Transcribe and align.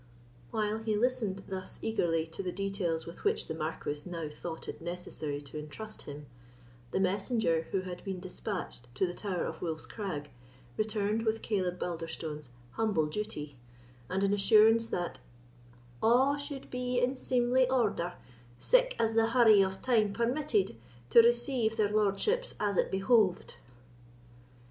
While 0.49 0.79
he 0.79 0.95
listened 0.95 1.43
thus 1.47 1.77
eagerly 1.83 2.25
to 2.25 2.41
the 2.41 2.51
details 2.51 3.05
with 3.05 3.23
which 3.23 3.45
the 3.47 3.53
Marquis 3.53 4.09
now 4.09 4.29
thought 4.29 4.67
it 4.67 4.81
necessary 4.81 5.43
to 5.43 5.59
entrust 5.59 6.01
him, 6.01 6.25
the 6.89 6.99
messenger 6.99 7.67
who 7.69 7.81
had 7.81 8.03
been 8.03 8.19
despatched 8.19 8.87
to 8.95 9.05
the 9.05 9.13
Tower 9.13 9.43
of 9.45 9.61
Wolf's 9.61 9.85
Crag 9.85 10.31
returned 10.75 11.21
with 11.23 11.43
Caleb 11.43 11.77
Balderstone's 11.77 12.49
humble 12.71 13.05
duty, 13.05 13.57
and 14.09 14.23
an 14.23 14.33
assurance 14.33 14.87
that 14.87 15.19
"a' 16.01 16.35
should 16.39 16.71
be 16.71 16.97
in 16.99 17.15
seemly 17.15 17.69
order, 17.69 18.13
sic 18.57 18.95
as 18.97 19.13
the 19.13 19.27
hurry 19.27 19.61
of 19.61 19.83
time 19.83 20.13
permitted, 20.13 20.75
to 21.11 21.21
receive 21.21 21.77
their 21.77 21.91
lordships 21.91 22.55
as 22.59 22.75
it 22.75 22.89
behoved." 22.89 23.57